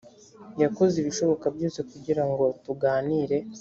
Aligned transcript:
yakoze 0.63 0.95
ibishoboka 0.99 1.45
byose 1.55 1.79
kugira 1.89 2.23
ngo 2.29 2.45
tuganire 2.63 3.37